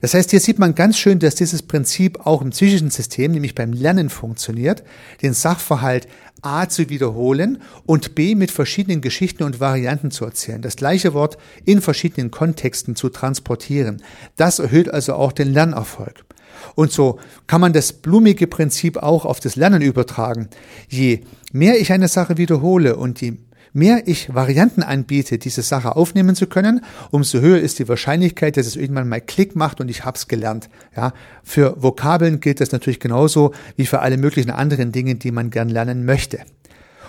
Das 0.00 0.14
heißt, 0.14 0.30
hier 0.30 0.40
sieht 0.40 0.58
man 0.58 0.74
ganz 0.74 0.98
schön, 0.98 1.18
dass 1.18 1.34
dieses 1.34 1.62
Prinzip 1.62 2.26
auch 2.26 2.42
im 2.42 2.50
psychischen 2.50 2.90
System, 2.90 3.32
nämlich 3.32 3.54
beim 3.54 3.72
Lernen 3.72 4.10
funktioniert, 4.10 4.82
den 5.22 5.32
Sachverhalt 5.32 6.06
A 6.42 6.68
zu 6.68 6.88
wiederholen 6.88 7.62
und 7.86 8.14
B 8.14 8.34
mit 8.34 8.50
verschiedenen 8.50 9.00
Geschichten 9.00 9.42
und 9.42 9.58
Varianten 9.58 10.10
zu 10.10 10.24
erzählen. 10.24 10.62
Das 10.62 10.76
gleiche 10.76 11.14
Wort 11.14 11.38
in 11.64 11.80
verschiedenen 11.80 12.30
Kontexten 12.30 12.94
zu 12.94 13.08
transportieren. 13.08 14.02
Das 14.36 14.58
erhöht 14.58 14.88
also 14.88 15.14
auch 15.14 15.32
den 15.32 15.52
Lernerfolg. 15.52 16.24
Und 16.74 16.92
so 16.92 17.18
kann 17.46 17.60
man 17.60 17.72
das 17.72 17.92
blumige 17.92 18.46
Prinzip 18.46 18.96
auch 18.98 19.24
auf 19.24 19.40
das 19.40 19.56
Lernen 19.56 19.82
übertragen. 19.82 20.48
Je 20.88 21.20
mehr 21.52 21.78
ich 21.78 21.92
eine 21.92 22.08
Sache 22.08 22.38
wiederhole 22.38 22.96
und 22.96 23.20
je 23.20 23.34
mehr 23.76 24.08
ich 24.08 24.34
Varianten 24.34 24.82
anbiete, 24.82 25.38
diese 25.38 25.62
Sache 25.62 25.94
aufnehmen 25.94 26.34
zu 26.34 26.46
können, 26.46 26.80
umso 27.10 27.40
höher 27.40 27.60
ist 27.60 27.78
die 27.78 27.88
Wahrscheinlichkeit, 27.88 28.56
dass 28.56 28.66
es 28.66 28.74
irgendwann 28.74 29.08
mal 29.08 29.20
Klick 29.20 29.54
macht 29.54 29.80
und 29.80 29.88
ich 29.88 30.04
hab's 30.04 30.26
gelernt. 30.26 30.68
Ja, 30.96 31.12
für 31.44 31.80
Vokabeln 31.80 32.40
gilt 32.40 32.60
das 32.60 32.72
natürlich 32.72 33.00
genauso 33.00 33.52
wie 33.76 33.86
für 33.86 34.00
alle 34.00 34.16
möglichen 34.16 34.50
anderen 34.50 34.92
Dinge, 34.92 35.14
die 35.14 35.30
man 35.30 35.50
gern 35.50 35.68
lernen 35.68 36.04
möchte. 36.04 36.40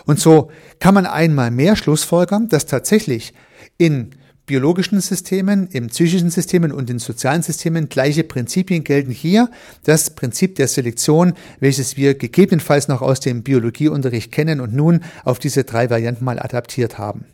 Und 0.06 0.20
so 0.20 0.52
kann 0.80 0.94
man 0.94 1.06
einmal 1.06 1.52
mehr 1.52 1.76
Schlussfolgern, 1.76 2.50
dass 2.50 2.66
tatsächlich 2.66 3.34
in 3.78 4.12
biologischen 4.48 5.00
Systemen, 5.02 5.68
im 5.68 5.88
psychischen 5.88 6.32
Systemen 6.32 6.72
und 6.72 6.90
in 6.90 6.98
sozialen 6.98 7.44
Systemen 7.44 7.90
gleiche 7.90 8.24
Prinzipien 8.24 8.84
gelten 8.84 9.12
hier. 9.12 9.52
Das 9.84 10.16
Prinzip 10.16 10.56
der 10.56 10.68
Selektion, 10.68 11.34
welches 11.60 11.98
wir 11.98 12.16
gegebenenfalls 12.16 12.88
noch 12.88 13.04
aus 13.04 13.20
dem 13.20 13.44
Biologieunterricht 13.44 14.32
kennen 14.32 14.62
und 14.62 14.74
nun 14.74 15.02
auf 15.26 15.38
diese 15.38 15.66
drei 15.66 15.90
Varianten 15.90 16.26
mal 16.26 16.40
adaptiert 16.40 16.98
haben. 16.98 17.26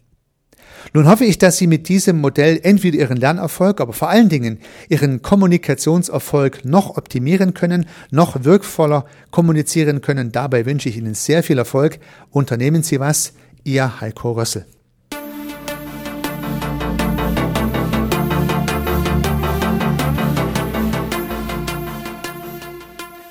Nun 0.93 1.08
hoffe 1.08 1.24
ich, 1.24 1.38
dass 1.38 1.58
Sie 1.58 1.67
mit 1.67 1.88
diesem 1.88 2.20
Modell 2.20 2.60
entweder 2.63 2.98
Ihren 2.98 3.17
Lernerfolg, 3.17 3.79
aber 3.79 3.93
vor 3.93 4.10
allen 4.10 4.27
Dingen 4.27 4.58
Ihren 4.89 5.22
Kommunikationserfolg 5.22 6.65
noch 6.65 6.98
optimieren 6.98 7.53
können, 7.53 7.86
noch 8.12 8.43
wirkvoller 8.43 9.05
kommunizieren 9.32 10.01
können. 10.01 10.32
Dabei 10.32 10.65
wünsche 10.65 10.89
ich 10.89 10.98
Ihnen 10.98 11.13
sehr 11.13 11.43
viel 11.43 11.60
Erfolg. 11.60 12.00
Unternehmen 12.32 12.84
Sie 12.84 13.00
was. 13.00 13.34
Ihr 13.63 14.01
Heiko 14.01 14.34
Rössel. 14.34 14.65